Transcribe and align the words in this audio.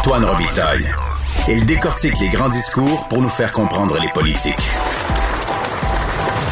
Antoine 0.00 0.24
Robitaille. 0.24 0.90
Il 1.46 1.66
décortique 1.66 2.18
les 2.20 2.30
grands 2.30 2.48
discours 2.48 3.06
pour 3.08 3.20
nous 3.20 3.28
faire 3.28 3.52
comprendre 3.52 3.98
les 4.00 4.08
politiques. 4.08 4.56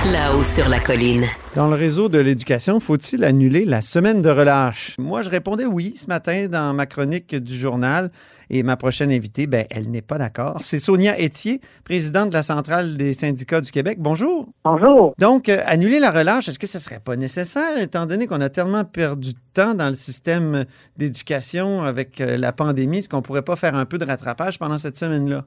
Là-haut 0.07 0.45
sur 0.45 0.69
la 0.69 0.79
colline. 0.79 1.25
Dans 1.57 1.67
le 1.67 1.75
réseau 1.75 2.09
de 2.09 2.19
l'éducation, 2.19 2.79
faut-il 2.79 3.25
annuler 3.25 3.65
la 3.65 3.83
semaine 3.83 4.23
de 4.23 4.31
relâche? 4.31 4.95
Moi, 4.97 5.23
je 5.23 5.29
répondais 5.29 5.67
oui 5.67 5.95
ce 5.97 6.07
matin 6.07 6.47
dans 6.47 6.73
ma 6.73 6.87
chronique 6.87 7.35
du 7.35 7.53
journal. 7.53 8.13
Et 8.49 8.63
ma 8.63 8.77
prochaine 8.77 9.11
invitée, 9.11 9.49
ben, 9.49 9.67
elle 9.71 9.91
n'est 9.91 10.01
pas 10.01 10.17
d'accord. 10.17 10.61
C'est 10.63 10.79
Sonia 10.79 11.21
Etier, 11.21 11.61
présidente 11.83 12.29
de 12.29 12.35
la 12.35 12.45
Centrale 12.45 12.97
des 12.97 13.13
syndicats 13.13 13.61
du 13.61 13.73
Québec. 13.73 13.99
Bonjour. 14.01 14.49
Bonjour. 14.65 15.15
Donc, 15.19 15.49
euh, 15.49 15.59
annuler 15.67 15.99
la 15.99 16.13
relâche, 16.13 16.49
est-ce 16.49 16.61
que 16.61 16.69
ce 16.69 16.79
serait 16.79 17.01
pas 17.01 17.17
nécessaire, 17.17 17.77
étant 17.79 18.07
donné 18.07 18.29
qu'on 18.29 18.41
a 18.41 18.51
tellement 18.51 18.85
perdu 18.85 19.33
de 19.33 19.39
temps 19.53 19.75
dans 19.75 19.89
le 19.89 19.97
système 19.97 20.65
d'éducation 20.97 21.83
avec 21.83 22.21
euh, 22.21 22.37
la 22.37 22.53
pandémie? 22.53 22.99
Est-ce 22.99 23.09
qu'on 23.09 23.21
pourrait 23.21 23.43
pas 23.43 23.57
faire 23.57 23.75
un 23.75 23.85
peu 23.85 23.99
de 23.99 24.05
rattrapage 24.05 24.61
pendant 24.61 24.79
cette 24.79 24.97
semaine-là? 24.97 25.45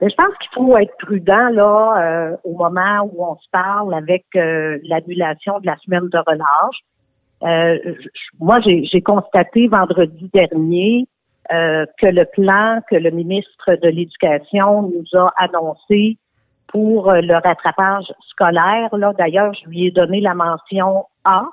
Je 0.00 0.14
pense 0.16 0.36
qu'il 0.40 0.50
faut 0.54 0.76
être 0.76 0.96
prudent 0.98 1.48
là 1.50 1.94
euh, 1.98 2.36
au 2.44 2.56
moment 2.56 3.08
où 3.12 3.24
on 3.24 3.36
se 3.36 3.48
parle 3.52 3.94
avec 3.94 4.24
euh, 4.34 4.78
l'annulation 4.84 5.60
de 5.60 5.66
la 5.66 5.76
semaine 5.78 6.08
de 6.08 6.18
relâche. 6.18 6.78
Euh, 7.42 7.94
moi, 8.40 8.60
j'ai 8.60 9.02
constaté 9.02 9.68
vendredi 9.68 10.30
dernier 10.32 11.06
que 11.50 12.06
le 12.06 12.24
plan 12.24 12.80
que 12.90 12.96
le 12.96 13.10
ministre 13.10 13.74
de 13.82 13.88
l'Éducation 13.88 14.82
nous 14.82 15.18
a 15.18 15.30
annoncé 15.36 16.16
pour 16.68 17.12
le 17.12 17.34
rattrapage 17.34 18.10
scolaire, 18.30 18.96
là, 18.96 19.12
d'ailleurs, 19.18 19.52
je 19.52 19.68
lui 19.68 19.86
ai 19.86 19.90
donné 19.90 20.22
la 20.22 20.34
mention 20.34 21.04
A 21.24 21.44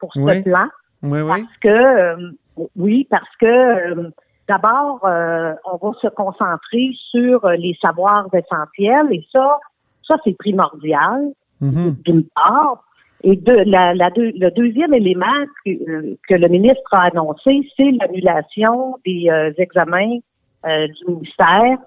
pour 0.00 0.12
ce 0.14 0.42
plan. 0.42 0.66
Oui, 1.04 1.20
oui. 1.20 1.28
Parce 1.28 1.56
que 1.60 2.34
oui, 2.74 3.06
parce 3.08 3.36
que 3.40 4.10
D'abord, 4.48 5.00
euh, 5.04 5.54
on 5.64 5.76
va 5.76 5.92
se 6.00 6.06
concentrer 6.08 6.90
sur 7.10 7.44
euh, 7.44 7.56
les 7.56 7.76
savoirs 7.82 8.28
essentiels 8.32 9.08
et 9.10 9.26
ça, 9.32 9.58
ça 10.06 10.16
c'est 10.22 10.36
primordial 10.38 11.32
mm-hmm. 11.60 12.02
d'une 12.02 12.24
part. 12.34 12.84
Et 13.24 13.34
de, 13.34 13.68
la, 13.68 13.92
le 13.94 14.50
deuxième 14.50 14.94
élément 14.94 15.26
que, 15.64 16.14
que, 16.28 16.34
le 16.34 16.48
ministre 16.48 16.92
a 16.92 17.06
annoncé, 17.06 17.68
c'est 17.76 17.90
l'annulation 17.90 18.98
des 19.04 19.28
euh, 19.28 19.52
examens 19.58 20.18
du 20.64 21.04
ministère. 21.06 21.78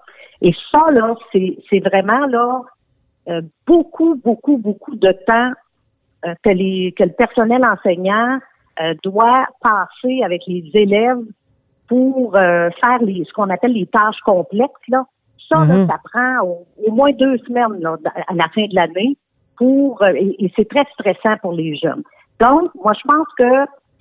Et 0.42 0.52
ça, 0.72 0.90
là, 0.90 1.14
c'est 1.32 1.80
vraiment 1.80 2.26
là 2.26 2.62
beaucoup, 3.66 4.14
beaucoup, 4.24 4.56
beaucoup 4.56 4.96
de 4.96 5.12
temps 5.26 5.52
que, 6.42 6.48
les, 6.48 6.94
que 6.96 7.04
le 7.04 7.12
personnel 7.12 7.62
enseignant 7.62 8.38
doit 9.02 9.46
passer 9.60 10.22
avec 10.24 10.40
les 10.46 10.70
élèves 10.72 11.20
pour 11.90 12.36
euh, 12.36 12.70
faire 12.80 13.00
les, 13.02 13.24
ce 13.28 13.32
qu'on 13.32 13.50
appelle 13.50 13.72
les 13.72 13.86
tâches 13.86 14.20
complexes. 14.24 14.88
Là. 14.88 15.02
Ça, 15.48 15.58
Mhm. 15.58 15.86
ça 15.88 15.96
prend 16.10 16.46
au, 16.46 16.66
au 16.86 16.92
moins 16.92 17.10
deux 17.12 17.36
semaines 17.46 17.80
là, 17.80 17.96
à 18.28 18.34
la 18.34 18.48
fin 18.54 18.66
de 18.66 18.74
l'année 18.74 19.16
pour 19.58 20.00
euh, 20.02 20.12
et, 20.14 20.44
et 20.44 20.52
c'est 20.56 20.68
très 20.68 20.86
stressant 20.94 21.36
pour 21.42 21.52
les 21.52 21.74
jeunes. 21.76 22.04
Donc, 22.38 22.70
moi, 22.82 22.92
je 22.94 23.02
pense 23.12 23.26
que 23.36 23.52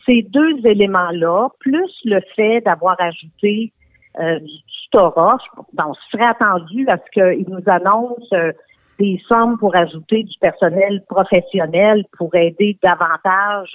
ces 0.05 0.21
deux 0.21 0.55
éléments-là, 0.65 1.49
plus 1.59 1.91
le 2.05 2.21
fait 2.35 2.61
d'avoir 2.61 2.95
ajouté 2.99 3.73
euh, 4.19 4.39
du 4.39 4.57
tutorat, 4.83 5.37
je- 5.43 5.83
on 5.83 5.93
serait 6.11 6.25
attendu 6.35 6.87
à 6.87 6.97
ce 6.97 7.09
qu'ils 7.11 7.49
nous 7.49 7.63
annoncent 7.67 8.33
euh, 8.33 8.51
des 8.99 9.19
sommes 9.27 9.57
pour 9.57 9.75
ajouter 9.75 10.23
du 10.23 10.37
personnel 10.39 11.01
professionnel 11.09 12.05
pour 12.17 12.33
aider 12.35 12.77
davantage 12.83 13.73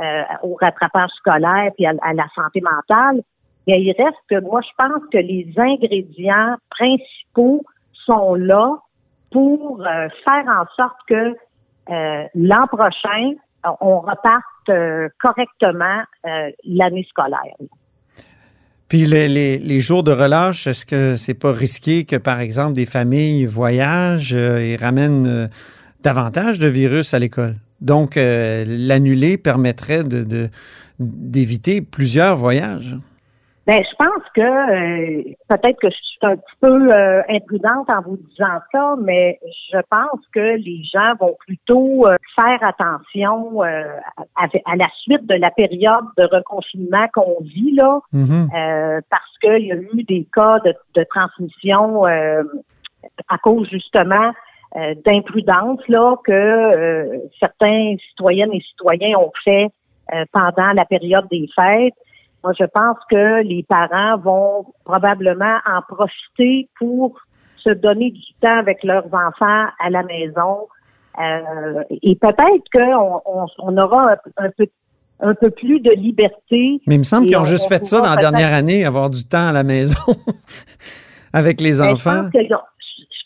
euh, 0.00 0.22
au 0.42 0.54
rattrapage 0.60 1.10
scolaire 1.20 1.72
et 1.78 1.86
à, 1.86 1.92
à 2.02 2.12
la 2.12 2.26
santé 2.34 2.60
mentale. 2.60 3.22
Mais 3.68 3.82
il 3.82 3.92
reste 3.98 4.16
que 4.30 4.40
moi, 4.40 4.60
je 4.62 4.70
pense 4.78 5.02
que 5.12 5.18
les 5.18 5.46
ingrédients 5.58 6.56
principaux 6.70 7.62
sont 8.06 8.34
là 8.34 8.78
pour 9.30 9.82
euh, 9.82 10.08
faire 10.24 10.44
en 10.48 10.64
sorte 10.74 10.96
que 11.06 11.36
euh, 11.90 12.24
l'an 12.34 12.66
prochain, 12.66 13.34
on 13.82 14.00
reparte 14.00 14.44
euh, 14.70 15.08
correctement 15.20 16.00
l'année 16.64 17.06
scolaire. 17.10 17.56
Puis 18.88 19.04
les, 19.04 19.28
les- 19.28 19.80
jours 19.82 20.02
de 20.02 20.12
relâche, 20.12 20.66
est-ce 20.66 20.86
que 20.86 21.16
c'est 21.16 21.34
pas 21.38 21.52
risqué 21.52 22.06
que, 22.06 22.16
par 22.16 22.40
exemple, 22.40 22.72
des 22.72 22.86
familles 22.86 23.44
voyagent 23.44 24.32
et 24.32 24.76
ramènent 24.76 25.50
davantage 26.02 26.58
de 26.58 26.68
virus 26.68 27.12
à 27.12 27.18
l'école? 27.18 27.56
Donc, 27.82 28.14
l'annuler 28.16 29.36
permettrait 29.36 30.04
de, 30.04 30.24
de- 30.24 30.48
d'éviter 30.98 31.82
plusieurs 31.82 32.36
voyages. 32.36 32.96
Ben, 33.68 33.84
je 33.84 33.96
pense 33.96 34.24
que 34.34 34.40
euh, 34.40 35.22
peut-être 35.46 35.78
que 35.78 35.90
je 35.90 35.94
suis 35.96 36.18
un 36.22 36.36
petit 36.36 36.56
peu 36.58 36.90
euh, 36.90 37.20
imprudente 37.28 37.90
en 37.90 38.00
vous 38.00 38.16
disant 38.16 38.60
ça, 38.72 38.94
mais 38.98 39.38
je 39.70 39.76
pense 39.90 40.26
que 40.32 40.56
les 40.56 40.82
gens 40.84 41.12
vont 41.20 41.36
plutôt 41.46 42.06
euh, 42.06 42.16
faire 42.34 42.58
attention 42.62 43.62
euh, 43.62 43.84
à, 44.36 44.46
à 44.64 44.76
la 44.76 44.88
suite 45.02 45.26
de 45.26 45.34
la 45.34 45.50
période 45.50 46.06
de 46.16 46.24
reconfinement 46.34 47.08
qu'on 47.12 47.42
vit 47.42 47.74
là, 47.74 48.00
Mhm. 48.14 48.48
euh, 48.56 49.00
parce 49.10 49.38
qu'il 49.42 49.66
y 49.66 49.72
a 49.72 49.76
eu 49.76 50.02
des 50.02 50.26
cas 50.34 50.60
de, 50.60 50.72
de 50.94 51.04
transmission 51.04 52.06
euh, 52.06 52.44
à 53.28 53.36
cause 53.36 53.68
justement 53.68 54.32
euh, 54.76 54.94
d'imprudence 55.04 55.80
là 55.88 56.16
que 56.24 56.32
euh, 56.32 57.18
certains 57.38 57.96
citoyennes 58.08 58.54
et 58.54 58.62
citoyens 58.62 59.18
ont 59.18 59.32
fait 59.44 59.68
euh, 60.14 60.24
pendant 60.32 60.72
la 60.72 60.86
période 60.86 61.26
des 61.30 61.46
fêtes. 61.54 61.92
Moi, 62.44 62.52
je 62.58 62.64
pense 62.66 62.96
que 63.10 63.42
les 63.42 63.64
parents 63.68 64.16
vont 64.18 64.66
probablement 64.84 65.58
en 65.66 65.82
profiter 65.82 66.68
pour 66.78 67.18
se 67.56 67.70
donner 67.70 68.10
du 68.12 68.22
temps 68.40 68.58
avec 68.58 68.82
leurs 68.84 69.06
enfants 69.06 69.66
à 69.80 69.90
la 69.90 70.02
maison. 70.04 70.68
Euh, 71.20 71.82
et 72.02 72.14
peut-être 72.16 72.64
qu'on 72.72 73.20
on, 73.26 73.46
on 73.58 73.76
aura 73.76 74.12
un, 74.12 74.44
un 74.46 74.50
peu 74.56 74.66
un 75.20 75.34
peu 75.34 75.50
plus 75.50 75.80
de 75.80 75.90
liberté. 75.90 76.80
Mais 76.86 76.94
il 76.94 76.98
me 76.98 77.02
semble 77.02 77.26
qu'ils 77.26 77.36
ont 77.36 77.40
on- 77.40 77.44
juste 77.44 77.66
fait 77.68 77.84
ça 77.84 78.00
dans 78.00 78.10
la 78.10 78.16
dernière 78.16 78.54
année, 78.54 78.84
avoir 78.84 79.10
du 79.10 79.24
temps 79.26 79.48
à 79.48 79.52
la 79.52 79.64
maison 79.64 79.98
avec 81.32 81.60
les 81.60 81.82
enfants. 81.82 82.28
Je 82.32 82.46
pense, 82.46 82.58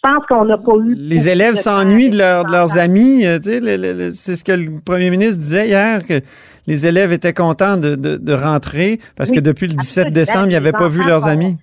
pense 0.02 0.26
qu'on 0.26 0.44
n'a 0.44 0.58
pas 0.58 0.72
eu. 0.84 0.94
Les 0.94 1.28
élèves 1.28 1.54
s'ennuient 1.54 2.10
de, 2.10 2.18
leur- 2.18 2.44
de 2.44 2.52
leurs 2.52 2.76
amis. 2.78 3.24
euh, 3.24 3.38
tu 3.38 3.50
sais, 3.50 3.60
le- 3.60 3.76
le- 3.76 3.92
le- 3.92 4.10
c'est 4.10 4.36
ce 4.36 4.44
que 4.44 4.52
le 4.52 4.80
premier 4.84 5.10
ministre 5.10 5.38
disait 5.38 5.68
hier, 5.68 6.04
que 6.06 6.20
les 6.66 6.86
élèves 6.86 7.12
étaient 7.12 7.32
contents 7.32 7.76
de, 7.76 7.94
de- 7.94 8.16
de 8.16 8.32
rentrer 8.32 8.98
parce 9.16 9.30
Oui, 9.30 9.36
que 9.36 9.40
depuis 9.42 9.66
le 9.68 9.74
17 9.74 10.06
absolument. 10.08 10.12
décembre, 10.14 10.46
ils 10.48 10.52
n'avaient 10.54 10.72
pas 10.72 10.88
vu 10.88 11.02
leurs 11.04 11.26
amis. 11.28 11.56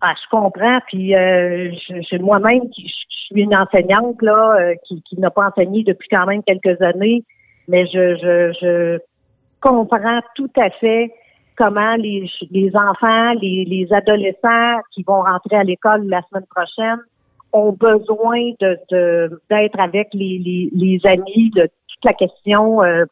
Ah, 0.00 0.12
je 0.14 0.28
comprends. 0.30 0.78
Puis 0.88 1.14
euh, 1.16 1.70
je, 1.72 1.94
je- 2.10 2.22
moi-même, 2.22 2.62
je 2.76 2.82
suis 2.84 3.42
une 3.42 3.54
enseignante 3.56 4.20
là, 4.22 4.56
euh, 4.60 4.74
qui, 4.86 5.02
qui 5.08 5.18
n'a 5.18 5.30
pas 5.30 5.48
enseigné 5.48 5.82
depuis 5.84 6.08
quand 6.10 6.26
même 6.26 6.42
quelques 6.44 6.80
années, 6.82 7.24
mais 7.66 7.84
je, 7.86 8.14
je, 8.16 8.52
je 8.60 8.98
comprends 9.60 10.20
tout 10.36 10.50
à 10.56 10.70
fait 10.70 11.10
comment 11.56 11.96
les, 11.96 12.30
les 12.52 12.70
enfants, 12.76 13.32
les, 13.42 13.64
les 13.64 13.88
adolescents 13.92 14.76
qui 14.94 15.02
vont 15.02 15.22
rentrer 15.22 15.56
à 15.56 15.64
l'école 15.64 16.06
la 16.06 16.20
semaine 16.30 16.46
prochaine 16.54 17.00
ont 17.52 17.72
besoin 17.72 18.52
de 18.60 18.76
de- 18.90 19.40
d'être 19.50 19.78
avec 19.80 20.08
les, 20.12 20.38
les, 20.38 20.70
les 20.72 21.00
amis, 21.06 21.50
de 21.54 21.62
toute 21.88 22.04
la 22.04 22.12
question 22.14 22.82
euh, 22.82 23.04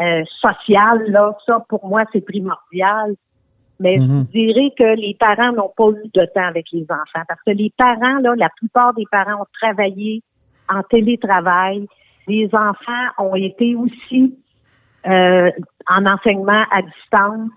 euh, 0.00 0.22
sociale. 0.40 1.04
Là, 1.10 1.36
ça 1.46 1.64
pour 1.68 1.84
moi 1.86 2.04
c'est 2.12 2.24
primordial. 2.24 3.14
Mais 3.80 3.96
Mhm. 3.98 4.26
je 4.32 4.38
dirais 4.38 4.70
que 4.78 4.94
les 5.00 5.16
parents 5.18 5.52
n'ont 5.52 5.72
pas 5.76 5.88
eu 5.90 6.08
de 6.14 6.24
temps 6.26 6.46
avec 6.46 6.66
les 6.72 6.84
enfants 6.84 7.24
parce 7.26 7.40
que 7.44 7.50
les 7.50 7.72
parents, 7.76 8.18
là, 8.20 8.34
la 8.36 8.48
plupart 8.56 8.94
des 8.94 9.06
parents 9.10 9.42
ont 9.42 9.46
travaillé 9.60 10.22
en 10.68 10.82
télétravail. 10.84 11.86
Les 12.28 12.48
enfants 12.52 13.06
ont 13.18 13.34
été 13.34 13.74
aussi 13.74 14.38
euh, 15.08 15.50
en 15.88 16.06
enseignement 16.06 16.64
à 16.70 16.82
distance. 16.82 17.50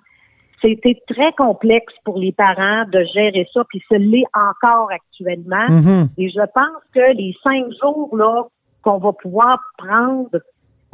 C'était 0.65 0.99
très 1.07 1.31
complexe 1.33 1.93
pour 2.03 2.17
les 2.17 2.31
parents 2.31 2.85
de 2.91 3.03
gérer 3.13 3.47
ça, 3.53 3.63
puis 3.69 3.81
ce 3.89 3.95
l'est 3.95 4.25
encore 4.33 4.89
actuellement. 4.91 5.67
Mhm. 5.69 6.07
Et 6.17 6.29
je 6.29 6.41
pense 6.53 6.81
que 6.93 7.15
les 7.15 7.35
cinq 7.43 7.65
jours 7.81 8.15
là 8.17 8.43
qu'on 8.81 8.97
va 8.97 9.13
pouvoir 9.13 9.59
prendre 9.77 10.29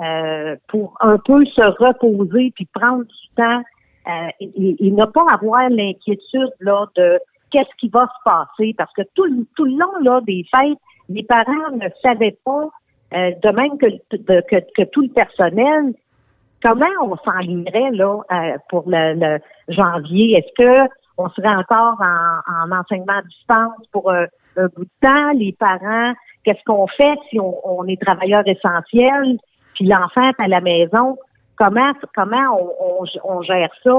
euh, 0.02 0.56
pour 0.68 0.98
un 1.00 1.18
peu 1.18 1.46
se 1.46 1.62
reposer 1.62 2.52
puis 2.56 2.68
prendre 2.74 3.04
du 3.04 3.28
temps 3.36 3.62
euh, 4.08 4.28
et, 4.42 4.88
et 4.88 4.92
ne 4.92 5.06
pas 5.06 5.26
avoir 5.32 5.70
l'inquiétude 5.70 6.52
là 6.60 6.86
de 6.96 7.20
qu'est-ce 7.52 7.74
qui 7.80 7.88
va 7.90 8.08
se 8.08 8.24
passer 8.26 8.74
parce 8.78 8.92
que 8.94 9.04
tout, 9.14 9.26
le- 9.26 9.46
tout 9.56 9.66
le 9.66 9.72
long 9.78 10.00
là 10.04 10.20
des 10.22 10.44
fêtes, 10.54 10.78
les 11.10 11.24
parents 11.24 11.72
ne 11.76 11.88
savaient 12.02 12.38
pas, 12.44 12.68
euh, 13.14 13.32
de 13.44 13.50
même 13.50 13.78
que, 13.78 13.88
de- 14.16 14.42
que, 14.50 14.56
que 14.76 14.90
tout 14.90 15.02
le 15.02 15.10
personnel, 15.10 15.94
comment 16.64 16.86
on 17.04 17.16
s'enlignerait 17.18 17.92
là 17.92 18.20
euh, 18.32 18.58
pour 18.70 18.84
le, 18.88 19.14
le 19.16 19.40
janvier? 19.74 20.38
Est-ce 20.38 20.54
que 20.58 20.90
on 21.18 21.30
serait 21.30 21.56
encore 21.56 21.98
en, 22.02 22.72
en 22.72 22.80
enseignement 22.80 23.18
à 23.20 23.22
distance 23.22 23.88
pour 23.92 24.10
euh, 24.10 24.26
un 24.58 24.68
bout 24.76 24.86
de 24.86 24.90
temps? 25.02 25.32
Les 25.36 25.52
parents, 25.54 26.14
qu'est-ce 26.44 26.64
qu'on 26.66 26.88
fait 26.88 27.16
si 27.30 27.40
on, 27.40 27.56
on 27.66 27.86
est 27.86 28.02
travailleur 28.02 28.44
essentiel, 28.48 29.38
puis 29.76 29.86
l'enfant 29.86 30.30
est 30.30 30.44
à 30.44 30.48
la 30.48 30.62
maison? 30.62 31.18
Comment 31.58 31.92
comment 32.16 32.58
on, 32.60 33.04
on, 33.04 33.06
on 33.24 33.42
gère 33.44 33.70
ça? 33.84 33.92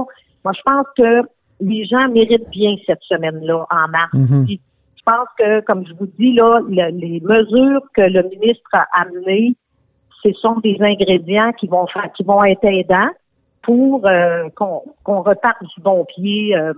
Moi, 0.44 0.52
je 0.56 0.62
pense 0.64 0.86
que 0.96 1.22
les 1.60 1.84
gens 1.84 2.08
méritent 2.08 2.50
bien 2.50 2.74
cette 2.86 3.02
semaine-là 3.02 3.66
en 3.70 3.88
mars. 3.88 4.12
Mhm. 4.14 4.46
Je 4.48 5.02
pense 5.04 5.28
que, 5.38 5.60
comme 5.60 5.86
je 5.86 5.92
vous 5.94 6.06
dis, 6.18 6.32
là, 6.32 6.58
le- 6.60 6.90
les 6.98 7.20
mesures 7.20 7.82
que 7.94 8.02
le 8.02 8.22
ministre 8.30 8.70
a 8.72 8.86
amenées, 9.00 9.54
ce 10.22 10.32
sont 10.34 10.58
des 10.60 10.76
ingrédients 10.80 11.52
qui 11.52 11.66
vont 11.66 11.86
faire, 11.86 12.10
qui 12.16 12.22
vont 12.24 12.42
être 12.44 12.64
aidants 12.64 13.10
pour 13.62 14.06
euh, 14.06 14.48
qu'on 14.54 14.82
reparte 15.22 15.62
du 15.62 15.80
bon 15.82 16.04
pied 16.04 16.56
euh, 16.56 16.72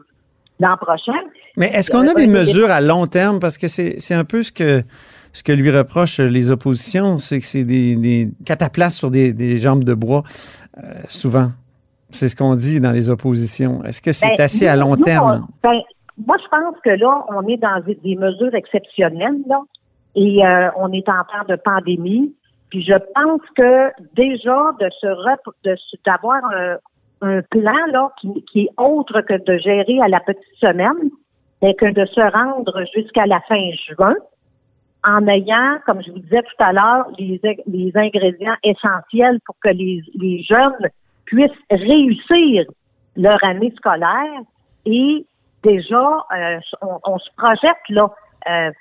l'an 0.60 0.76
prochain. 0.76 1.18
Mais 1.56 1.66
est-ce 1.68 1.90
qu'on 1.90 2.06
a 2.06 2.14
des 2.14 2.26
mesures 2.26 2.70
à 2.70 2.80
long 2.80 3.06
terme? 3.06 3.38
Parce 3.40 3.58
que 3.58 3.68
c'est 3.68 4.14
un 4.14 4.24
peu 4.24 4.42
ce 4.42 4.52
que, 4.52 4.82
ce 5.32 5.42
que 5.42 5.52
lui 5.52 5.70
reprochent 5.70 6.20
les 6.20 6.50
oppositions, 6.50 7.18
c'est 7.18 7.38
que 7.40 7.46
c'est 7.46 7.64
des, 7.64 7.96
des 7.96 8.28
cataplasmes 8.44 8.98
sur 8.98 9.10
des, 9.10 9.32
des 9.32 9.58
jambes 9.58 9.84
de 9.84 9.94
bois, 9.94 10.22
euh, 10.78 10.82
souvent. 11.06 11.48
C'est 12.10 12.28
ce 12.28 12.36
qu'on 12.36 12.54
dit 12.54 12.80
dans 12.80 12.92
les 12.92 13.10
oppositions. 13.10 13.82
Est-ce 13.84 14.00
que 14.02 14.12
c'est 14.12 14.28
Ben, 14.36 14.44
assez 14.44 14.66
à 14.68 14.76
long 14.76 14.96
nous, 14.96 15.02
terme? 15.04 15.46
on- 15.64 15.68
ben, 15.68 15.80
moi, 16.26 16.36
je 16.42 16.48
pense 16.48 16.76
que 16.84 16.90
là, 16.90 17.24
on 17.30 17.48
est 17.48 17.56
dans 17.56 17.80
des, 17.84 17.96
des 18.04 18.14
mesures 18.14 18.54
exceptionnelles, 18.54 19.40
là, 19.48 19.60
et 20.14 20.46
euh, 20.46 20.68
on 20.76 20.92
est 20.92 21.08
en 21.08 21.22
temps 21.24 21.44
de 21.48 21.56
pandémie. 21.56 22.32
Puis 22.74 22.82
je 22.82 22.98
pense 23.14 23.40
que 23.56 23.92
déjà 24.16 24.72
de 24.80 24.90
se 24.90 25.96
d'avoir 26.04 26.44
un, 26.46 26.76
un 27.20 27.40
plan 27.42 27.86
là 27.92 28.10
qui, 28.20 28.44
qui 28.50 28.62
est 28.62 28.70
autre 28.76 29.20
que 29.20 29.34
de 29.34 29.58
gérer 29.58 30.00
à 30.02 30.08
la 30.08 30.18
petite 30.18 30.58
semaine, 30.58 31.08
mais 31.62 31.74
que 31.74 31.86
de 31.86 32.04
se 32.04 32.20
rendre 32.20 32.84
jusqu'à 32.92 33.26
la 33.26 33.38
fin 33.42 33.70
juin 33.86 34.16
en 35.04 35.24
ayant, 35.28 35.78
comme 35.86 36.02
je 36.02 36.10
vous 36.10 36.18
disais 36.18 36.42
tout 36.42 36.64
à 36.64 36.72
l'heure, 36.72 37.06
les, 37.16 37.40
les 37.68 37.92
ingrédients 37.96 38.56
essentiels 38.64 39.38
pour 39.46 39.54
que 39.62 39.68
les, 39.70 40.02
les 40.16 40.42
jeunes 40.42 40.90
puissent 41.26 41.52
réussir 41.70 42.64
leur 43.14 43.38
année 43.44 43.72
scolaire. 43.76 44.40
Et 44.84 45.24
déjà, 45.62 46.26
euh, 46.36 46.58
on, 46.82 46.98
on 47.04 47.18
se 47.20 47.30
projette 47.36 47.88
là 47.90 48.10
euh, 48.50 48.72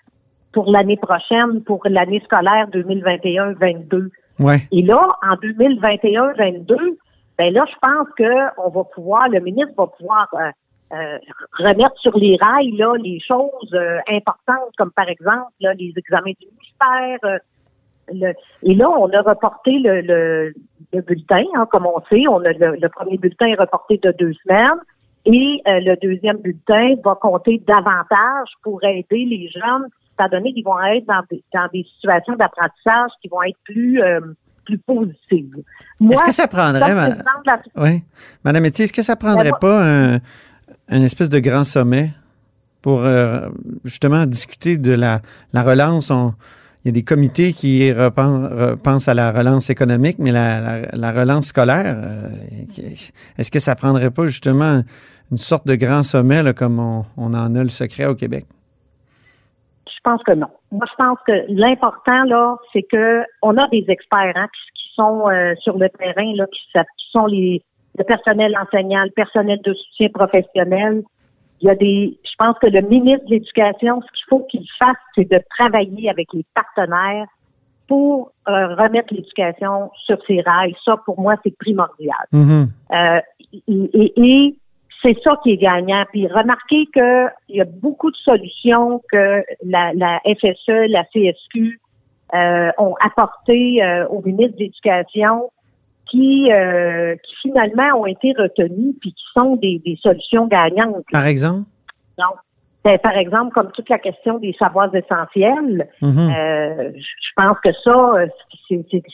pour 0.53 0.71
l'année 0.71 0.97
prochaine, 0.97 1.61
pour 1.63 1.81
l'année 1.85 2.21
scolaire 2.25 2.67
2021-22. 2.69 4.09
Ouais. 4.39 4.57
Et 4.71 4.81
là, 4.83 5.07
en 5.23 5.35
2021-22, 5.35 6.97
ben 7.37 7.53
là, 7.53 7.65
je 7.67 7.75
pense 7.81 8.07
que 8.17 8.59
on 8.65 8.69
va 8.69 8.83
pouvoir, 8.83 9.27
le 9.29 9.39
ministre 9.39 9.73
va 9.77 9.87
pouvoir 9.87 10.27
euh, 10.33 10.51
euh, 10.95 11.17
remettre 11.59 11.97
sur 11.97 12.15
les 12.17 12.37
rails 12.39 12.71
là 12.77 12.93
les 13.01 13.19
choses 13.19 13.73
euh, 13.73 13.97
importantes, 14.09 14.71
comme 14.77 14.91
par 14.91 15.09
exemple 15.09 15.51
là, 15.59 15.73
les 15.73 15.93
examens 15.97 16.31
du 16.39 16.47
ministère. 16.47 17.17
euh, 17.25 17.37
le- 18.11 18.33
et 18.63 18.75
là, 18.75 18.89
on 18.89 19.09
a 19.11 19.21
reporté 19.21 19.79
le, 19.79 20.01
le, 20.01 20.53
le 20.93 21.01
bulletin, 21.01 21.43
hein, 21.55 21.65
comme 21.71 21.85
on 21.85 21.99
sait. 22.09 22.27
On 22.29 22.43
a 22.43 22.51
le, 22.51 22.87
premier 22.89 23.17
bulletin 23.17 23.47
est 23.47 23.59
reporté 23.59 23.97
de 23.97 24.11
deux 24.19 24.33
semaines. 24.45 24.79
Et 25.25 25.61
euh, 25.67 25.79
le 25.79 25.95
deuxième 26.01 26.37
bulletin 26.37 26.95
va 27.03 27.15
compter 27.15 27.61
davantage 27.65 28.49
pour 28.61 28.83
aider 28.83 29.23
les 29.25 29.47
jeunes, 29.49 29.87
étant 30.19 30.29
donné 30.29 30.53
qu'ils 30.53 30.63
vont 30.63 30.79
être 30.81 31.05
dans 31.07 31.21
des, 31.29 31.43
dans 31.53 31.67
des 31.73 31.85
situations 31.95 32.35
d'apprentissage 32.35 33.11
qui 33.21 33.27
vont 33.29 33.41
être 33.43 33.57
plus 33.63 34.01
euh, 34.01 34.19
plus 34.65 34.77
positives. 34.77 35.57
Est-ce 36.09 36.21
que 36.23 36.31
ça 36.31 36.47
prendrait, 36.47 36.79
comme 36.79 36.93
ma- 36.95 37.09
la- 37.09 37.61
oui. 37.75 38.01
Madame 38.45 38.65
Etier, 38.65 38.85
est-ce 38.85 38.93
que 38.93 39.01
ça 39.01 39.17
prendrait 39.17 39.51
Ben, 39.51 39.57
pas 39.59 39.83
un, 39.85 40.13
un 40.87 41.01
espèce 41.01 41.29
de 41.29 41.39
grand 41.39 41.65
sommet 41.65 42.11
pour 42.81 43.03
euh, 43.03 43.49
justement 43.83 44.25
discuter 44.25 44.77
de 44.77 44.93
la, 44.93 45.21
la 45.51 45.63
relance? 45.63 46.11
On- 46.11 46.33
il 46.85 46.87
y 46.87 46.89
a 46.89 46.91
des 46.93 47.03
comités 47.03 47.53
qui 47.53 47.91
repen- 47.91 48.47
repensent 48.71 49.07
à 49.09 49.13
la 49.13 49.31
relance 49.31 49.69
économique, 49.69 50.17
mais 50.19 50.31
la, 50.31 50.59
la- 50.61 50.81
la 50.93 51.11
relance 51.11 51.47
scolaire, 51.47 51.95
euh, 51.97 52.29
est-ce 53.37 53.51
que 53.51 53.59
ça 53.59 53.75
prendrait 53.75 54.11
pas 54.11 54.27
justement 54.27 54.81
une 55.31 55.37
sorte 55.37 55.65
de 55.67 55.75
grand 55.75 56.03
sommet 56.03 56.43
là, 56.43 56.53
comme 56.53 56.79
on, 56.79 57.05
on 57.17 57.33
en 57.33 57.55
a 57.55 57.63
le 57.63 57.69
secret 57.69 58.05
au 58.05 58.15
Québec? 58.15 58.45
Je 60.05 60.11
pense 60.11 60.23
que 60.23 60.33
non. 60.33 60.47
Moi, 60.71 60.85
je 60.89 60.95
pense 60.97 61.17
que 61.25 61.31
l'important 61.47 62.23
là, 62.25 62.57
c'est 62.73 62.83
que 62.83 63.23
on 63.41 63.55
a 63.57 63.67
des 63.69 63.85
experts 63.87 64.33
hein, 64.35 64.47
qui, 64.53 64.83
qui 64.83 64.93
sont 64.95 65.29
euh, 65.29 65.53
sur 65.61 65.77
le 65.77 65.87
terrain 65.89 66.33
là, 66.35 66.45
qui, 66.47 66.59
sont 67.11 67.25
les 67.25 67.61
le 67.97 68.03
personnel 68.03 68.53
enseignant, 68.57 69.03
le 69.03 69.11
personnel 69.11 69.59
de 69.63 69.73
soutien 69.73 70.09
professionnel. 70.09 71.03
Il 71.61 71.67
y 71.67 71.69
a 71.69 71.75
des. 71.75 72.17
Je 72.25 72.31
pense 72.37 72.57
que 72.59 72.67
le 72.67 72.81
ministre 72.81 73.25
de 73.27 73.31
l'Éducation, 73.35 74.01
ce 74.01 74.07
qu'il 74.11 74.25
faut 74.29 74.39
qu'il 74.49 74.65
fasse, 74.77 74.97
c'est 75.15 75.29
de 75.29 75.39
travailler 75.57 76.09
avec 76.09 76.27
les 76.33 76.43
partenaires 76.53 77.27
pour 77.87 78.31
euh, 78.49 78.75
remettre 78.75 79.13
l'éducation 79.13 79.91
sur 80.05 80.17
ses 80.25 80.41
rails. 80.41 80.75
Ça, 80.83 80.97
pour 81.05 81.19
moi, 81.21 81.35
c'est 81.43 81.55
primordial. 81.57 82.25
Mhm. 82.33 82.67
Euh, 82.91 83.19
et, 83.67 83.89
et- 83.93 84.13
et 84.17 84.55
c'est 85.03 85.17
ça 85.23 85.37
qui 85.43 85.51
est 85.51 85.57
gagnant. 85.57 86.03
Puis 86.11 86.27
remarquez 86.27 86.85
qu'il 86.93 87.55
y 87.55 87.61
a 87.61 87.65
beaucoup 87.65 88.11
de 88.11 88.17
solutions 88.17 89.01
que 89.11 89.43
la, 89.65 89.91
la 89.93 90.19
FSE, 90.25 90.89
la 90.89 91.03
CSQ 91.13 91.79
euh, 92.33 92.71
ont 92.77 92.95
apportées 93.01 93.83
euh, 93.83 94.07
au 94.07 94.21
ministre 94.21 94.55
de 94.57 94.63
l'Éducation 94.63 95.51
qui, 96.09 96.51
euh, 96.51 97.15
qui 97.23 97.35
finalement 97.41 97.99
ont 97.99 98.05
été 98.05 98.33
retenues 98.37 98.93
puis 98.99 99.13
qui 99.13 99.23
sont 99.33 99.55
des, 99.57 99.81
des 99.85 99.97
solutions 100.01 100.47
gagnantes. 100.47 101.05
Par 101.11 101.25
exemple? 101.27 101.67
Donc, 102.17 102.35
ben, 102.83 102.97
par 102.97 103.17
exemple, 103.17 103.53
comme 103.53 103.71
toute 103.71 103.89
la 103.89 103.97
question 103.97 104.39
des 104.39 104.53
savoirs 104.59 104.93
essentiels, 104.93 105.87
Mhm. 106.01 106.33
euh, 106.35 106.91
je 106.95 107.31
pense 107.35 107.57
que 107.63 107.71
ça, 107.83 108.13
euh, 108.15 108.27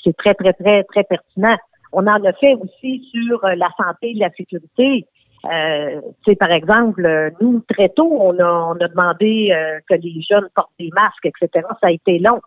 c'est 0.04 0.18
très, 0.18 0.34
très, 0.34 0.54
très, 0.54 0.84
très 0.86 1.04
pertinent. 1.04 1.56
On 1.92 2.06
en 2.08 2.24
a 2.24 2.34
fait 2.34 2.56
aussi 2.56 3.08
sur 3.12 3.44
euh, 3.46 3.56
la 3.56 3.70
santé 3.78 4.12
et 4.12 4.16
la 4.16 4.30
sécurité. 4.32 5.06
Euh, 5.46 6.02
tu 6.24 6.32
sais, 6.32 6.36
par 6.36 6.52
exemple, 6.52 7.32
nous, 7.42 7.62
très 7.70 7.90
tôt, 7.90 8.10
on 8.12 8.38
a, 8.40 8.74
on 8.74 8.76
a 8.76 8.88
demandé 8.88 9.52
euh, 9.52 9.80
que 9.90 9.96
les 9.96 10.22
jeunes 10.30 10.48
portent 10.54 10.72
des 10.80 10.90
masques, 10.94 11.26
etc. 11.26 11.66
Ça 11.82 11.88
a 11.88 11.92
été 11.92 12.20
long. 12.20 12.42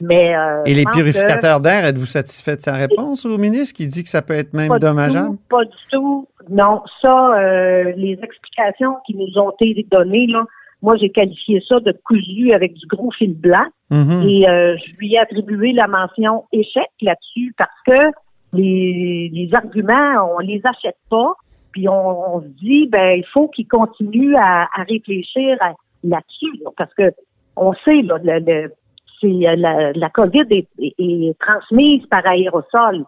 Mais, 0.00 0.36
euh, 0.36 0.62
Et 0.66 0.74
les 0.74 0.84
que 0.84 0.90
purificateurs 0.90 1.60
d'air, 1.60 1.84
êtes-vous 1.84 2.06
satisfait 2.06 2.56
de 2.56 2.60
sa 2.60 2.74
réponse 2.74 3.24
au 3.24 3.38
ministre 3.38 3.74
qui 3.74 3.88
dit 3.88 4.04
que 4.04 4.10
ça 4.10 4.22
peut 4.22 4.34
être 4.34 4.52
même 4.52 4.68
pas 4.68 4.78
du 4.78 4.86
dommageable? 4.86 5.36
tout, 5.36 5.40
pas 5.48 5.64
du 5.64 5.76
tout. 5.90 6.28
Non, 6.50 6.82
ça, 7.00 7.34
euh, 7.38 7.92
les 7.96 8.18
explications 8.22 8.96
qui 9.06 9.16
nous 9.16 9.40
ont 9.40 9.52
été 9.58 9.86
données, 9.90 10.26
là, 10.26 10.44
moi, 10.82 10.96
j'ai 10.96 11.10
qualifié 11.10 11.62
ça 11.66 11.80
de 11.80 11.92
cousu 12.04 12.52
avec 12.52 12.74
du 12.74 12.86
gros 12.86 13.10
fil 13.12 13.34
blanc. 13.34 13.64
Mhm. 13.90 14.22
Et 14.28 14.48
euh, 14.48 14.76
je 14.76 14.96
lui 14.98 15.14
ai 15.14 15.18
attribué 15.18 15.72
la 15.72 15.88
mention 15.88 16.44
échec 16.52 16.90
là-dessus 17.00 17.54
parce 17.56 17.70
que 17.86 18.12
les, 18.52 19.30
les 19.32 19.54
arguments, 19.54 20.34
on 20.36 20.38
les 20.38 20.60
achète 20.64 20.98
pas. 21.10 21.32
Puis 21.76 21.90
on, 21.90 22.36
on 22.36 22.40
se 22.40 22.46
dit, 22.46 22.86
ben, 22.88 23.18
il 23.18 23.26
faut 23.34 23.48
qu'il 23.48 23.68
continue 23.68 24.34
à, 24.34 24.62
à 24.74 24.82
réfléchir 24.88 25.58
à- 25.60 25.74
là-dessus. 26.02 26.58
là, 26.64 26.70
parce 26.74 26.94
que 26.94 27.12
on 27.54 27.74
sait, 27.84 28.00
là, 28.00 28.16
le, 28.24 28.38
le- 28.38 28.72
c'est, 29.20 29.26
euh, 29.46 29.56
la, 29.56 29.92
la 29.92 30.08
COVID 30.08 30.46
est, 30.48 30.68
est- 30.78 30.94
est 30.98 31.38
transmise 31.38 32.06
par 32.06 32.26
aérosol. 32.26 33.04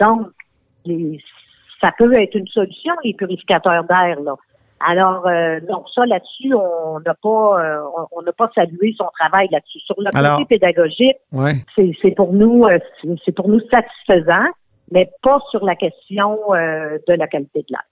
Donc, 0.00 0.28
les- 0.86 1.20
ça 1.78 1.92
peut 1.98 2.14
être 2.14 2.34
une 2.36 2.46
solution, 2.48 2.94
les 3.04 3.12
purificateurs 3.12 3.84
d'air, 3.84 4.18
là. 4.22 4.34
Alors, 4.80 5.26
euh, 5.26 5.60
non, 5.68 5.84
ça 5.94 6.06
là-dessus, 6.06 6.54
on 6.54 6.98
n'a 7.00 7.12
pas, 7.22 7.62
euh, 7.62 7.82
on- 8.12 8.22
n'a 8.22 8.32
pas 8.32 8.50
salué 8.54 8.94
son 8.96 9.08
travail 9.18 9.48
là-dessus. 9.50 9.80
Sur 9.80 9.96
le 10.00 10.08
Alors- 10.14 10.38
côté 10.38 10.58
pédagogique, 10.58 11.18
Ouais. 11.32 11.52
c'est 11.74 11.92
c'est 12.00 12.12
pour 12.12 12.32
nous, 12.32 12.64
euh, 12.64 12.78
c'est 13.02 13.08
c'est 13.26 13.32
pour 13.32 13.48
nous 13.50 13.60
satisfaisant, 13.70 14.46
mais 14.90 15.10
pas 15.22 15.38
sur 15.50 15.62
la 15.66 15.74
question 15.76 16.38
euh, 16.54 16.96
de 17.08 17.12
la 17.12 17.26
qualité 17.26 17.60
de 17.60 17.66
l'air. 17.72 17.84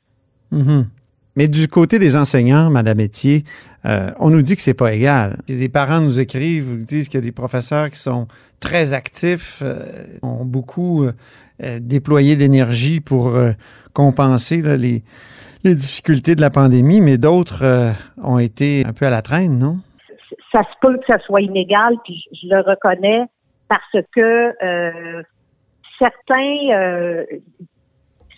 Mhm. 0.55 0.87
Mais 1.37 1.49
du 1.49 1.67
côté 1.67 1.99
des 1.99 2.17
enseignants, 2.17 2.71
Madame 2.71 3.01
Etier, 3.01 3.43
euh, 3.87 4.11
on 4.21 4.31
nous 4.31 4.43
dit 4.43 4.55
que 4.55 4.63
c'est 4.63 4.73
pas 4.73 4.95
égal. 4.95 5.39
Des 5.49 5.69
parents 5.69 6.01
nous 6.01 6.21
écrivent, 6.21 6.77
nous 6.79 6.85
disent 6.85 7.09
qu'il 7.09 7.19
y 7.19 7.23
a 7.23 7.27
des 7.27 7.33
professeurs 7.33 7.91
qui 7.91 7.99
sont 7.99 8.29
très 8.61 8.95
actifs, 8.95 9.61
euh, 9.63 10.05
ont 10.23 10.45
beaucoup 10.45 11.03
euh, 11.03 11.13
euh, 11.63 11.79
déployé 11.81 12.37
d'énergie 12.37 13.01
pour 13.01 13.35
euh, 13.35 13.51
compenser 13.93 14.63
là, 14.63 14.77
les, 14.77 15.03
les 15.65 15.75
difficultés 15.75 16.37
de 16.37 16.41
la 16.41 16.51
pandémie, 16.51 17.01
mais 17.01 17.19
d'autres 17.19 17.65
euh, 17.65 17.91
ont 18.23 18.39
été 18.39 18.85
un 18.87 18.93
peu 18.93 19.07
à 19.07 19.11
la 19.11 19.23
traîne, 19.23 19.59
non? 19.59 19.79
ça 20.55 20.63
se 20.63 20.79
peut 20.81 20.97
que 20.99 21.07
ça 21.07 21.19
soit 21.27 21.41
inégal, 21.41 21.97
puis 22.05 22.25
je, 22.33 22.43
je 22.43 22.55
le 22.55 22.61
reconnais 22.61 23.25
parce 23.69 24.05
que 24.15 24.53
euh, 24.65 25.23
certains, 25.99 26.59
euh, 26.73 27.25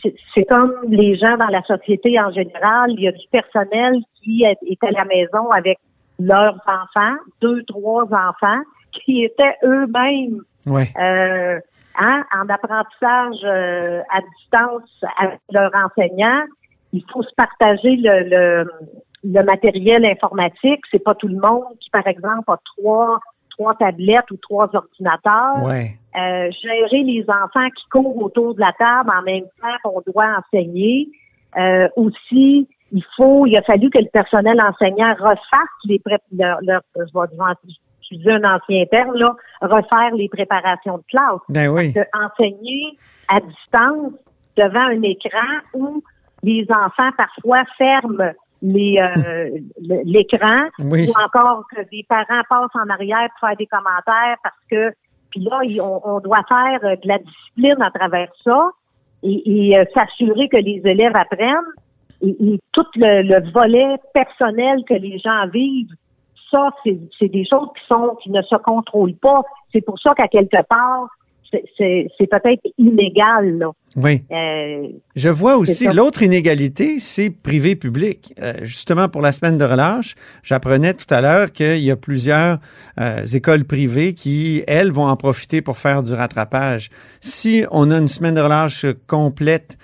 c'est- 0.02 0.44
comme 0.44 0.72
les 0.88 1.16
gens 1.16 1.36
dans 1.36 1.48
la 1.48 1.62
société 1.62 2.18
en 2.20 2.30
général, 2.30 2.90
il 2.92 3.00
y 3.00 3.08
a 3.08 3.12
du 3.12 3.26
personnel 3.30 4.00
qui 4.22 4.42
est, 4.44 4.84
à 4.84 4.90
la 4.90 5.04
maison 5.04 5.50
avec 5.50 5.78
leurs 6.18 6.58
enfants, 6.66 7.16
deux, 7.40 7.62
trois 7.64 8.04
enfants, 8.04 8.60
qui 8.92 9.24
étaient 9.24 9.54
eux-mêmes 9.64 10.40
Ouais. 10.66 10.88
euh, 11.00 11.60
hein, 11.98 12.24
en 12.34 12.48
apprentissage 12.48 13.40
euh, 13.44 14.00
à 14.12 14.20
distance 14.38 15.04
avec 15.18 15.38
leur 15.52 15.70
enseignant. 15.74 16.42
Il 16.92 17.04
faut 17.12 17.22
se 17.22 17.34
partager 17.36 17.96
le, 17.96 18.28
le, 18.64 18.70
le 19.24 19.42
matériel 19.44 20.04
informatique. 20.06 20.80
C'est 20.90 21.02
pas 21.04 21.14
tout 21.14 21.28
le 21.28 21.36
monde 21.38 21.64
qui, 21.80 21.90
par 21.90 22.06
exemple, 22.06 22.44
a 22.50 22.58
trois 22.76 23.20
trois 23.50 23.74
tablettes 23.74 24.30
ou 24.30 24.36
trois 24.36 24.68
ordinateurs. 24.74 25.62
Ouais. 25.64 25.96
Euh, 26.16 26.50
gérer 26.62 27.02
les 27.02 27.26
enfants 27.28 27.68
qui 27.76 27.84
courent 27.90 28.22
autour 28.22 28.54
de 28.54 28.60
la 28.60 28.72
table 28.78 29.10
en 29.14 29.22
même 29.22 29.44
temps 29.60 29.76
qu'on 29.84 30.00
doit 30.06 30.38
enseigner. 30.38 31.08
Euh, 31.58 31.88
aussi, 31.96 32.66
il 32.90 33.04
faut, 33.16 33.44
il 33.44 33.54
a 33.56 33.62
fallu 33.62 33.90
que 33.90 33.98
le 33.98 34.08
personnel 34.10 34.58
enseignant 34.62 35.12
refasse 35.14 35.68
les 35.84 35.98
pré 35.98 36.16
leur, 36.32 36.58
leur, 36.62 36.80
je 36.96 37.02
vais 37.02 37.72
utiliser 38.02 38.32
un 38.32 38.44
ancien 38.44 38.86
terme, 38.86 39.14
là, 39.16 39.34
refaire 39.60 40.14
les 40.14 40.28
préparations 40.28 40.98
de 40.98 41.02
classe. 41.10 41.40
Ben 41.50 41.68
oui. 41.68 41.92
Parce 41.92 42.06
que 42.06 42.18
enseigner 42.24 42.98
à 43.28 43.40
distance 43.40 44.12
devant 44.56 44.86
un 44.86 45.02
écran 45.02 45.60
où 45.74 46.02
les 46.42 46.66
enfants 46.70 47.10
parfois 47.16 47.64
ferment 47.76 48.32
les 48.62 48.98
euh, 48.98 49.50
l'écran 50.04 50.68
Oui. 50.78 51.08
ou 51.08 51.22
encore 51.22 51.64
que 51.74 51.82
des 51.90 52.06
parents 52.08 52.42
passent 52.48 52.70
en 52.74 52.88
arrière 52.88 53.28
pour 53.38 53.48
faire 53.48 53.56
des 53.58 53.66
commentaires 53.66 54.36
parce 54.42 54.56
que 54.70 54.94
puis 55.36 55.44
là 55.44 55.60
on, 56.04 56.20
doit 56.20 56.42
faire 56.48 56.80
euh, 56.84 56.96
de 56.96 57.08
la 57.08 57.18
discipline 57.18 57.82
à 57.82 57.90
travers 57.90 58.30
ça 58.42 58.70
et, 59.22 59.76
euh, 59.76 59.84
s'assurer 59.92 60.48
que 60.48 60.56
les 60.56 60.80
élèves 60.84 61.14
apprennent 61.14 61.56
et, 62.22 62.58
tout 62.72 62.86
le, 62.96 63.22
le 63.22 63.50
volet 63.50 63.96
personnel 64.14 64.82
que 64.88 64.94
les 64.94 65.18
gens 65.18 65.46
vivent. 65.48 65.92
Ça 66.50 66.70
c'est 66.84 67.28
des 67.28 67.44
choses 67.44 67.68
qui 67.76 67.86
sont 67.86 68.16
qui 68.22 68.30
ne 68.30 68.40
se 68.42 68.56
contrôlent 68.56 69.16
pas. 69.16 69.42
C'est 69.72 69.82
pour 69.82 69.98
ça 69.98 70.14
qu'à 70.14 70.28
quelque 70.28 70.62
part 70.68 71.08
c'est- 71.50 72.08
peut-être 72.18 72.62
inégal 72.78 73.58
là 73.58 73.70
Oui. 73.96 74.22
Euh, 74.30 74.88
Je 75.14 75.28
vois 75.28 75.56
aussi 75.56 75.86
l'autre 75.92 76.22
inégalité, 76.22 76.98
c'est 76.98 77.30
privé-public. 77.30 78.34
Euh, 78.42 78.54
justement, 78.62 79.08
pour 79.08 79.22
la 79.22 79.32
semaine 79.32 79.56
de 79.58 79.64
relâche, 79.64 80.14
j'apprenais 80.42 80.94
tout 80.94 81.12
à 81.12 81.20
l'heure 81.20 81.52
qu'il 81.52 81.78
y 81.78 81.90
a 81.90 81.96
plusieurs 81.96 82.58
euh, 83.00 83.24
écoles 83.24 83.64
privées 83.64 84.14
qui, 84.14 84.62
elles, 84.66 84.90
vont 84.92 85.06
en 85.06 85.16
profiter 85.16 85.62
pour 85.62 85.78
faire 85.78 86.02
du 86.02 86.12
rattrapage. 86.14 86.90
Si 87.20 87.64
on 87.70 87.90
a 87.90 87.98
une 87.98 88.08
semaine 88.08 88.34
de 88.34 88.40
relâche 88.40 88.86
complète 89.06 89.78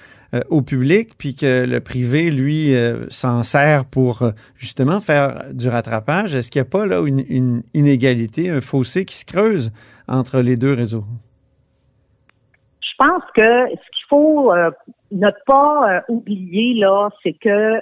au 0.48 0.62
public, 0.62 1.10
puis 1.18 1.34
que 1.34 1.66
le 1.66 1.80
privé, 1.80 2.30
lui, 2.30 2.74
euh, 2.74 3.04
s'en 3.10 3.42
sert 3.42 3.84
pour 3.84 4.32
justement 4.56 4.98
faire 4.98 5.42
du 5.52 5.68
rattrapage, 5.68 6.34
est-ce 6.34 6.50
qu'il 6.50 6.60
n'y 6.62 6.66
a 6.68 6.70
pas 6.70 6.86
là 6.86 7.02
une, 7.06 7.22
une 7.28 7.62
inégalité, 7.74 8.48
un 8.48 8.62
fossé 8.62 9.04
qui 9.04 9.14
se 9.14 9.26
creuse 9.26 9.72
entre 10.08 10.40
les 10.40 10.56
deux 10.56 10.72
réseaux? 10.72 11.04
Je 13.02 13.08
pense 13.08 13.22
que 13.34 13.68
ce 13.70 13.74
qu'il 13.74 14.06
faut 14.08 14.52
euh, 14.52 14.70
ne 15.10 15.30
pas 15.46 15.90
euh, 15.90 16.00
oublier 16.08 16.74
là, 16.74 17.08
c'est 17.22 17.32
que 17.32 17.80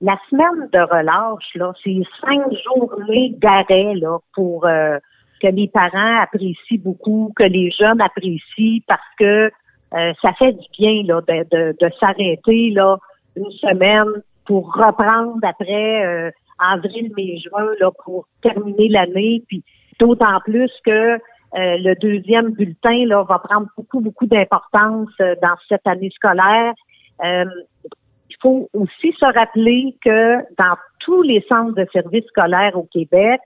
la 0.00 0.16
semaine 0.30 0.68
de 0.72 0.78
relâche 0.78 1.54
là, 1.54 1.72
c'est 1.82 2.00
cinq 2.20 2.42
journées 2.64 3.34
d'arrêt 3.38 3.94
là 3.94 4.18
pour 4.34 4.66
euh, 4.66 4.98
que 5.42 5.48
les 5.48 5.68
parents 5.68 6.22
apprécient 6.22 6.78
beaucoup, 6.78 7.32
que 7.36 7.44
les 7.44 7.70
jeunes 7.70 8.00
apprécient 8.00 8.80
parce 8.86 9.00
que 9.18 9.50
euh, 9.94 10.12
ça 10.22 10.32
fait 10.34 10.52
du 10.52 10.66
bien 10.78 11.02
là 11.04 11.20
de, 11.26 11.46
de, 11.50 11.76
de 11.80 11.90
s'arrêter 12.00 12.70
là 12.70 12.96
une 13.36 13.50
semaine 13.52 14.22
pour 14.46 14.72
reprendre 14.74 15.38
après 15.42 16.06
euh, 16.06 16.30
avril, 16.58 17.12
mai, 17.16 17.38
juin 17.38 17.66
là 17.80 17.90
pour 18.04 18.26
terminer 18.42 18.88
l'année, 18.88 19.42
puis 19.48 19.62
d'autant 19.98 20.40
plus 20.44 20.70
que 20.84 21.18
euh, 21.56 21.78
le 21.78 21.94
deuxième 21.94 22.50
bulletin 22.50 23.06
là, 23.06 23.22
va 23.22 23.38
prendre 23.38 23.66
beaucoup, 23.76 24.00
beaucoup 24.00 24.26
d'importance 24.26 25.08
euh, 25.20 25.34
dans 25.42 25.56
cette 25.68 25.86
année 25.86 26.10
scolaire. 26.14 26.74
Euh, 27.24 27.44
il 28.28 28.36
faut 28.42 28.68
aussi 28.74 29.12
se 29.18 29.24
rappeler 29.24 29.96
que 30.04 30.38
dans 30.58 30.76
tous 31.00 31.22
les 31.22 31.42
centres 31.48 31.74
de 31.74 31.86
services 31.92 32.26
scolaires 32.26 32.76
au 32.76 32.82
Québec, 32.82 33.40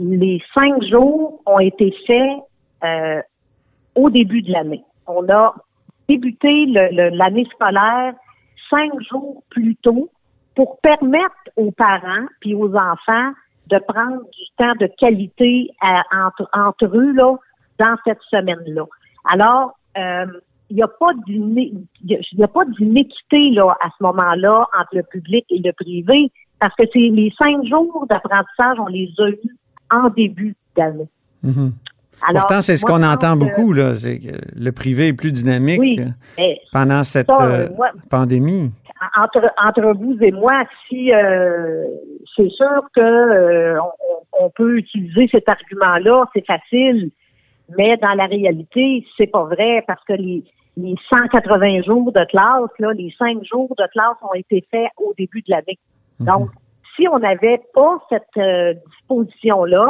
les 0.00 0.42
cinq 0.52 0.82
jours 0.84 1.40
ont 1.46 1.60
été 1.60 1.94
faits 2.06 2.38
au 3.94 4.10
début 4.10 4.42
de 4.42 4.52
l'année. 4.52 4.82
On 5.06 5.28
a 5.28 5.54
débuté 6.08 6.66
l'année 6.66 7.46
scolaire 7.52 8.14
cinq 8.70 8.90
jours 9.10 9.42
plus 9.50 9.76
tôt 9.76 10.10
pour 10.54 10.80
permettre 10.80 11.34
aux 11.56 11.70
parents 11.70 12.26
puis 12.40 12.54
aux 12.54 12.74
enfants 12.74 13.32
de 13.70 13.78
prendre 13.86 14.22
du 14.22 14.44
temps 14.56 14.74
de 14.80 14.88
qualité 14.98 15.70
à- 15.80 16.02
entre, 16.26 16.48
entre 16.52 16.86
eux 16.96 17.12
là, 17.12 17.34
dans 17.78 17.96
cette 18.04 18.20
semaine-là. 18.30 18.84
Alors, 19.24 19.78
euh, 19.96 20.26
il 20.70 20.76
n'y 20.76 20.82
a 20.82 20.88
pas 20.88 21.12
là 23.52 23.76
à 23.80 23.88
ce 23.96 24.02
moment-là 24.02 24.66
entre 24.78 24.96
le 24.96 25.02
public 25.02 25.44
et 25.50 25.60
le 25.64 25.72
privé 25.72 26.30
parce 26.60 26.74
que 26.74 26.84
les 26.94 27.32
cinq 27.38 27.64
jours 27.66 28.06
d'apprentissage, 28.08 28.78
on 28.78 28.86
les 28.86 29.12
a 29.18 29.28
eus 29.28 29.56
en 29.90 30.08
début 30.10 30.56
d'année. 30.76 31.08
Mhm. 31.42 31.72
Alors, 32.26 32.42
Pourtant, 32.42 32.60
c'est 32.62 32.76
ce 32.76 32.84
qu'on 32.84 33.02
entend 33.02 33.34
que- 33.34 33.44
beaucoup, 33.44 33.72
là, 33.72 33.94
c'est 33.94 34.18
que 34.18 34.34
le 34.56 34.72
privé 34.72 35.08
est 35.08 35.12
plus 35.12 35.32
dynamique 35.32 35.80
Oui, 35.80 36.00
pendant 36.72 37.04
cette 37.04 37.26
ça, 37.28 37.36
euh, 37.42 37.68
moi, 37.76 37.88
pandémie. 38.10 38.70
entre, 39.16 39.50
entre 39.64 39.92
vous 39.96 40.16
et 40.20 40.32
moi, 40.32 40.64
si 40.88 41.12
euh, 41.12 41.84
c'est 42.36 42.48
sûr 42.50 42.82
que 42.94 43.00
euh, 43.00 43.78
on, 43.80 44.46
on 44.46 44.50
peut 44.50 44.78
utiliser 44.78 45.28
cet 45.30 45.48
argument-là, 45.48 46.24
c'est 46.34 46.44
facile, 46.46 47.10
mais 47.76 47.96
dans 47.98 48.14
la 48.14 48.26
réalité, 48.26 49.04
c'est 49.16 49.26
pas 49.28 49.44
vrai 49.44 49.84
parce 49.86 50.02
que 50.04 50.14
les, 50.14 50.42
les 50.76 50.94
180 51.10 51.82
jours 51.82 52.12
de 52.12 52.24
classe, 52.26 52.70
là, 52.78 52.92
les 52.94 53.12
5 53.18 53.44
jours 53.44 53.72
de 53.78 53.84
classe 53.92 54.16
ont 54.22 54.34
été 54.34 54.64
faits 54.70 54.88
au 54.96 55.14
début 55.16 55.42
de 55.42 55.50
l'année. 55.50 55.78
Mhm. 56.20 56.26
Donc, 56.26 56.48
si 56.96 57.06
on 57.08 57.18
n'avait 57.20 57.60
pas 57.74 57.98
cette 58.08 58.44
disposition-là, 58.98 59.86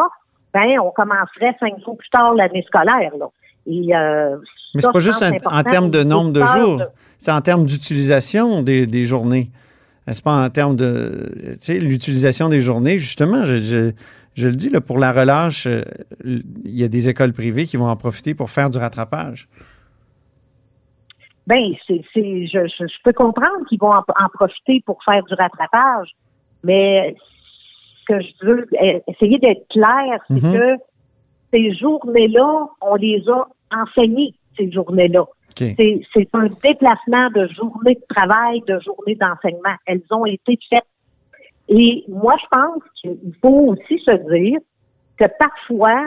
ben 0.59 0.81
on 0.81 0.91
commencerait 0.91 1.57
cinq 1.61 1.79
jours 1.85 1.97
plus 1.97 2.09
tard 2.11 2.35
l'année 2.35 2.65
scolaire. 2.67 3.13
Là. 3.19 3.27
Et, 3.67 3.95
euh, 3.95 4.37
Mais 4.75 4.81
c'est 4.81 4.93
pas 4.93 5.01
juste 5.01 5.23
en, 5.23 5.63
termes 5.63 5.91
de 5.91 6.03
nombre 6.03 6.33
de 6.33 6.45
jours, 6.45 6.83
c'est 7.19 7.33
en 7.33 7.41
termes 7.41 7.67
d'utilisation 7.67 8.63
des, 8.63 8.87
des 8.87 9.07
journées. 9.07 9.51
C'est 10.11 10.25
pas 10.25 10.43
en 10.43 10.49
termes 10.49 10.75
de 10.75 11.31
tu 11.35 11.57
sais, 11.61 11.79
l'utilisation 11.79 12.49
des 12.49 12.63
journées. 12.63 12.99
Justement, 12.99 13.45
je, 13.45 13.61
je, 13.61 13.93
je 14.35 14.47
le 14.47 14.55
dis, 14.55 14.71
là, 14.71 14.81
pour 14.81 14.99
la 14.99 15.13
relâche, 15.13 15.67
euh, 15.67 15.83
il 16.25 16.43
y 16.65 16.83
a 16.83 16.89
des 16.89 17.11
écoles 17.11 17.35
privées 17.35 17.67
qui 17.67 17.77
vont 17.77 17.89
en 17.89 17.97
profiter 17.97 18.35
pour 18.35 18.49
faire 18.49 18.71
du 18.71 18.79
rattrapage. 18.79 19.49
Ben, 21.47 21.75
c'est, 21.87 22.03
je, 22.15 23.03
peux 23.05 23.13
comprendre 23.13 23.67
qu'ils 23.69 23.81
vont 23.81 23.93
en, 23.93 23.99
en 24.01 24.29
profiter 24.33 24.83
pour 24.87 25.03
faire 25.05 25.23
du 25.25 25.35
rattrapage, 25.35 26.15
mais 26.65 27.15
que 28.09 28.21
je 28.21 28.47
veux 28.47 28.67
eh, 28.81 29.03
essayer 29.07 29.39
d'être 29.39 29.67
clair, 29.69 30.19
c'est 30.29 30.43
Mhm. 30.43 30.59
que 30.59 30.77
ces 31.53 31.75
journées-là, 31.75 32.67
on 32.81 32.95
les 32.97 33.23
a 33.29 33.47
enseignées, 33.83 34.35
ces 34.57 34.71
journées-là. 34.73 35.25
C'est, 35.55 36.29
un 36.35 36.47
déplacement 36.63 37.31
de 37.35 37.49
journée 37.49 37.95
de 37.97 38.15
travail, 38.15 38.61
de 38.69 38.79
journée 38.81 39.17
d'enseignement. 39.17 39.75
Elles 39.87 40.03
ont 40.11 40.25
été 40.25 40.57
faites. 40.71 40.85
Et 41.69 42.05
moi, 42.09 42.37
je 42.41 42.47
pense 42.51 42.83
qu'il 43.01 43.35
faut 43.43 43.73
aussi 43.75 43.99
se 44.05 44.13
dire 44.33 44.59
que 45.19 45.25
parfois, 45.39 46.01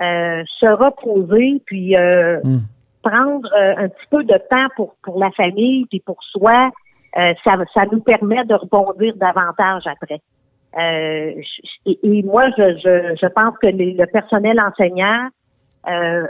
euh, 0.00 0.42
se 0.58 0.66
reposer, 0.66 1.62
puis 1.66 1.96
euh, 1.96 2.40
Mm. 2.44 2.58
prendre 3.02 3.48
euh, 3.54 3.74
un 3.76 3.88
petit 3.88 4.06
peu 4.10 4.24
de 4.24 4.38
temps 4.50 4.68
pour, 4.76 4.94
pour 5.02 5.18
la 5.18 5.30
famille, 5.32 5.84
puis 5.86 6.00
pour 6.00 6.22
soi, 6.24 6.70
ça, 7.14 7.56
ça 7.72 7.84
nous 7.92 8.00
permet 8.00 8.44
de 8.44 8.54
rebondir 8.54 9.14
davantage 9.16 9.86
après. 9.86 10.20
Euh, 10.78 11.32
et, 11.86 11.98
et 12.02 12.22
moi, 12.22 12.48
je, 12.58 12.76
je, 12.84 13.16
je 13.20 13.26
pense 13.28 13.54
que 13.58 13.68
les- 13.68 13.94
le 13.94 14.06
personnel 14.06 14.60
enseignant 14.60 15.28
euh, 15.88 16.26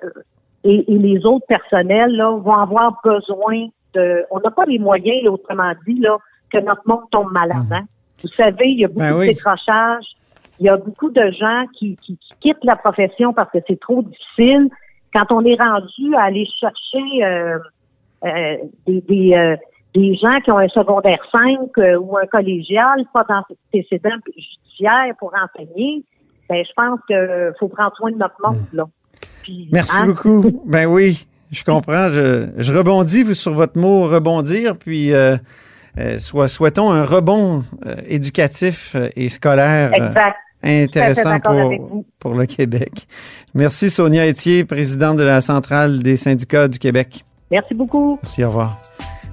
et, 0.65 0.93
et 0.93 0.99
les 0.99 1.25
autres 1.25 1.47
personnels 1.47 2.15
là, 2.17 2.31
vont 2.31 2.53
avoir 2.55 3.01
besoin 3.05 3.69
de. 3.95 4.25
On 4.31 4.41
n'a 4.41 4.51
pas 4.51 4.65
les 4.67 4.79
moyens, 4.79 5.23
là, 5.25 5.31
autrement 5.31 5.73
dit, 5.87 5.99
là, 6.01 6.19
que 6.53 6.59
notre 6.59 6.83
monde 6.87 7.09
tombe 7.11 7.33
malade. 7.33 7.73
hein. 7.73 7.85
Vous 8.23 8.29
savez, 8.29 8.67
il 8.69 8.81
y 8.81 8.85
a 8.85 8.89
beaucoup 8.89 9.01
Ben 9.01 9.17
oui. 9.17 9.29
de 9.29 9.33
décrochage. 9.33 10.05
Il 10.61 10.67
y 10.67 10.69
a 10.69 10.77
beaucoup 10.77 11.11
de 11.11 11.31
gens 11.33 11.65
qui, 11.79 11.97
qui, 11.97 12.17
qui 12.17 12.35
quittent 12.41 12.65
la 12.65 12.77
profession 12.77 13.33
parce 13.33 13.51
que 13.51 13.59
c'est 13.67 13.81
trop 13.81 14.03
difficile. 14.03 14.69
Quand 15.13 15.31
on 15.33 15.45
est 15.45 15.61
rendu 15.61 16.15
à 16.17 16.23
aller 16.25 16.47
chercher 16.61 17.25
euh, 17.25 17.59
euh, 18.25 18.57
des, 18.87 19.01
des, 19.03 19.35
euh, 19.35 19.57
des 19.95 20.17
gens 20.17 20.41
qui 20.41 20.51
ont 20.51 20.59
un 20.59 20.69
secondaire 20.69 21.21
5 21.31 21.59
euh, 21.79 21.97
ou 21.99 22.17
un 22.19 22.27
collégial, 22.27 23.05
pas 23.13 23.25
d'antécédent 23.25 24.17
judiciaire 24.27 25.15
pour 25.19 25.33
enseigner, 25.35 26.05
ben, 26.49 26.65
je 26.65 26.73
pense 26.77 26.99
qu'il 27.07 27.53
faut 27.59 27.69
prendre 27.69 27.95
soin 27.97 28.11
de 28.11 28.17
notre 28.17 28.35
monde. 28.45 28.67
Là. 28.73 28.85
Puis, 29.43 29.69
Merci 29.73 30.03
hein, 30.03 30.07
beaucoup. 30.07 30.63
Ben 30.67 30.87
oui, 30.87 31.27
je 31.53 31.63
comprends. 31.63 32.11
Je, 32.11 32.49
je 32.57 32.73
rebondis 32.73 33.23
vous, 33.23 33.35
sur 33.35 33.53
votre 33.53 33.79
mot 33.79 34.05
rebondir, 34.05 34.77
puis 34.77 35.13
euh, 35.13 35.37
euh, 35.99 36.19
soit, 36.19 36.49
souhaitons 36.49 36.91
un 36.91 37.05
rebond 37.05 37.63
éducatif 38.07 38.97
et 39.15 39.29
scolaire 39.29 39.95
Exact. 39.95 40.37
intéressant 40.63 41.39
pour, 41.39 42.05
pour 42.19 42.35
le 42.35 42.47
Québec. 42.47 43.07
Merci 43.55 43.91
Sonia 43.91 44.27
Etier, 44.27 44.65
présidente 44.65 45.19
de 45.19 45.23
la 45.23 45.41
Centrale 45.41 46.03
des 46.03 46.17
syndicats 46.17 46.67
du 46.67 46.81
Québec. 46.81 47.25
Merci 47.51 47.75
beaucoup. 47.75 48.19
Merci, 48.23 48.43
au 48.43 48.49
revoir. 48.49 48.81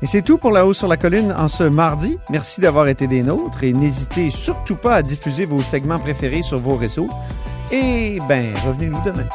Et 0.03 0.07
c'est 0.07 0.23
tout 0.23 0.39
pour 0.39 0.51
La 0.51 0.65
Haut 0.65 0.73
sur 0.73 0.87
la 0.87 0.97
Colline 0.97 1.33
en 1.37 1.47
ce 1.47 1.63
mardi. 1.63 2.17
Merci 2.31 2.59
d'avoir 2.59 2.87
été 2.87 3.07
des 3.07 3.21
nôtres 3.21 3.63
et 3.63 3.71
n'hésitez 3.71 4.31
surtout 4.31 4.75
pas 4.75 4.95
à 4.95 5.01
diffuser 5.03 5.45
vos 5.45 5.61
segments 5.61 5.99
préférés 5.99 6.41
sur 6.41 6.57
vos 6.57 6.75
réseaux. 6.75 7.09
Et 7.71 8.17
ben, 8.27 8.53
revenez-nous 8.65 9.01
demain. 9.05 9.27